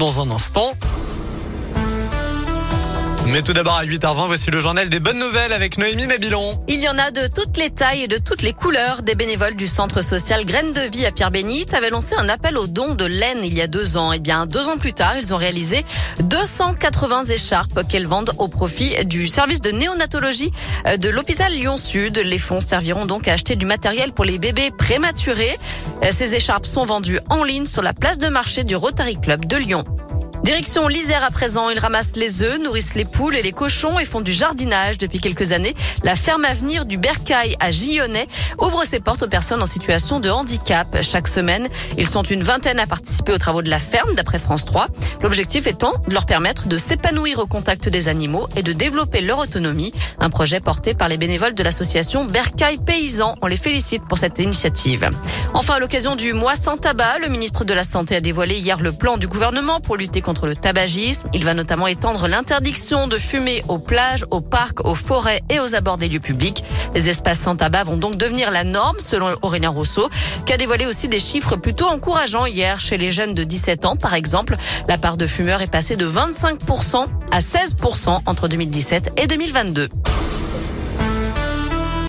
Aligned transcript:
dans 0.00 0.18
un 0.18 0.30
instant. 0.30 0.72
Mais 3.32 3.42
tout 3.42 3.52
d'abord 3.52 3.76
à 3.76 3.84
8h20, 3.84 4.26
voici 4.26 4.50
le 4.50 4.58
journal 4.58 4.88
des 4.88 4.98
bonnes 4.98 5.20
nouvelles 5.20 5.52
avec 5.52 5.78
Noémie 5.78 6.08
Mabilon. 6.08 6.60
Il 6.66 6.80
y 6.80 6.88
en 6.88 6.98
a 6.98 7.12
de 7.12 7.28
toutes 7.28 7.56
les 7.58 7.70
tailles 7.70 8.02
et 8.02 8.08
de 8.08 8.18
toutes 8.18 8.42
les 8.42 8.52
couleurs. 8.52 9.02
Des 9.02 9.14
bénévoles 9.14 9.54
du 9.54 9.68
centre 9.68 10.00
social 10.00 10.44
Graines 10.44 10.72
de 10.72 10.80
Vie 10.80 11.06
à 11.06 11.12
Pierre-Bénite 11.12 11.72
avaient 11.72 11.90
lancé 11.90 12.16
un 12.18 12.28
appel 12.28 12.58
aux 12.58 12.66
dons 12.66 12.94
de 12.94 13.04
laine 13.04 13.38
il 13.44 13.54
y 13.54 13.60
a 13.60 13.68
deux 13.68 13.96
ans. 13.96 14.12
Et 14.12 14.16
eh 14.16 14.18
bien, 14.18 14.46
deux 14.46 14.66
ans 14.66 14.78
plus 14.78 14.94
tard, 14.94 15.14
ils 15.16 15.32
ont 15.32 15.36
réalisé 15.36 15.84
280 16.24 17.26
écharpes 17.26 17.86
qu'elles 17.88 18.08
vendent 18.08 18.32
au 18.38 18.48
profit 18.48 19.04
du 19.04 19.28
service 19.28 19.60
de 19.60 19.70
néonatologie 19.70 20.50
de 20.98 21.08
l'hôpital 21.08 21.52
Lyon-Sud. 21.52 22.18
Les 22.18 22.38
fonds 22.38 22.60
serviront 22.60 23.06
donc 23.06 23.28
à 23.28 23.34
acheter 23.34 23.54
du 23.54 23.64
matériel 23.64 24.12
pour 24.12 24.24
les 24.24 24.38
bébés 24.38 24.72
prématurés. 24.76 25.56
Ces 26.10 26.34
écharpes 26.34 26.66
sont 26.66 26.84
vendues 26.84 27.20
en 27.28 27.44
ligne 27.44 27.66
sur 27.66 27.82
la 27.82 27.92
place 27.92 28.18
de 28.18 28.28
marché 28.28 28.64
du 28.64 28.74
Rotary 28.74 29.20
Club 29.20 29.44
de 29.44 29.56
Lyon. 29.56 29.84
Direction 30.42 30.88
l'Isère 30.88 31.22
à 31.22 31.30
présent, 31.30 31.68
ils 31.68 31.78
ramassent 31.78 32.16
les 32.16 32.42
œufs, 32.42 32.58
nourrissent 32.58 32.94
les 32.94 33.04
poules 33.04 33.36
et 33.36 33.42
les 33.42 33.52
cochons 33.52 33.98
et 33.98 34.06
font 34.06 34.22
du 34.22 34.32
jardinage 34.32 34.96
depuis 34.96 35.20
quelques 35.20 35.52
années. 35.52 35.74
La 36.02 36.14
ferme 36.14 36.46
Avenir 36.46 36.86
du 36.86 36.96
Bercail 36.96 37.56
à 37.60 37.70
Gillonnais 37.70 38.26
ouvre 38.58 38.84
ses 38.86 39.00
portes 39.00 39.22
aux 39.22 39.28
personnes 39.28 39.60
en 39.60 39.66
situation 39.66 40.18
de 40.18 40.30
handicap. 40.30 40.88
Chaque 41.02 41.28
semaine, 41.28 41.68
ils 41.98 42.08
sont 42.08 42.22
une 42.22 42.42
vingtaine 42.42 42.80
à 42.80 42.86
participer 42.86 43.34
aux 43.34 43.38
travaux 43.38 43.60
de 43.60 43.68
la 43.68 43.78
ferme 43.78 44.14
d'après 44.14 44.38
France 44.38 44.64
3. 44.64 44.86
L'objectif 45.22 45.66
étant 45.66 45.92
de 46.08 46.14
leur 46.14 46.24
permettre 46.24 46.68
de 46.68 46.78
s'épanouir 46.78 47.38
au 47.38 47.46
contact 47.46 47.90
des 47.90 48.08
animaux 48.08 48.48
et 48.56 48.62
de 48.62 48.72
développer 48.72 49.20
leur 49.20 49.40
autonomie. 49.40 49.92
Un 50.20 50.30
projet 50.30 50.60
porté 50.60 50.94
par 50.94 51.08
les 51.08 51.18
bénévoles 51.18 51.54
de 51.54 51.62
l'association 51.62 52.24
Bercail 52.24 52.78
Paysans. 52.78 53.34
On 53.42 53.46
les 53.46 53.58
félicite 53.58 54.04
pour 54.08 54.16
cette 54.16 54.38
initiative. 54.38 55.10
Enfin, 55.52 55.74
à 55.74 55.78
l'occasion 55.78 56.16
du 56.16 56.32
mois 56.32 56.54
sans 56.54 56.78
tabac, 56.78 57.18
le 57.18 57.28
ministre 57.28 57.64
de 57.64 57.74
la 57.74 57.84
Santé 57.84 58.16
a 58.16 58.20
dévoilé 58.22 58.56
hier 58.56 58.80
le 58.80 58.92
plan 58.92 59.18
du 59.18 59.26
gouvernement 59.26 59.80
pour 59.80 59.96
lutter 59.96 60.22
contre 60.22 60.29
contre 60.30 60.46
le 60.46 60.54
tabagisme. 60.54 61.26
Il 61.34 61.44
va 61.44 61.54
notamment 61.54 61.88
étendre 61.88 62.28
l'interdiction 62.28 63.08
de 63.08 63.18
fumer 63.18 63.64
aux 63.66 63.80
plages, 63.80 64.24
aux 64.30 64.40
parcs, 64.40 64.84
aux 64.84 64.94
forêts 64.94 65.42
et 65.50 65.58
aux 65.58 65.74
abords 65.74 65.96
des 65.96 66.08
lieux 66.08 66.20
publics. 66.20 66.62
Les 66.94 67.08
espaces 67.08 67.40
sans 67.40 67.56
tabac 67.56 67.82
vont 67.82 67.96
donc 67.96 68.14
devenir 68.14 68.52
la 68.52 68.62
norme, 68.62 68.98
selon 69.00 69.34
Aurélien 69.42 69.70
Rousseau, 69.70 70.08
qui 70.46 70.52
a 70.52 70.56
dévoilé 70.56 70.86
aussi 70.86 71.08
des 71.08 71.18
chiffres 71.18 71.56
plutôt 71.56 71.86
encourageants 71.86 72.46
hier. 72.46 72.78
Chez 72.78 72.96
les 72.96 73.10
jeunes 73.10 73.34
de 73.34 73.42
17 73.42 73.86
ans, 73.86 73.96
par 73.96 74.14
exemple, 74.14 74.56
la 74.86 74.98
part 74.98 75.16
de 75.16 75.26
fumeurs 75.26 75.62
est 75.62 75.66
passée 75.66 75.96
de 75.96 76.08
25% 76.08 77.06
à 77.32 77.40
16% 77.40 78.20
entre 78.24 78.46
2017 78.46 79.14
et 79.16 79.26
2022. 79.26 79.88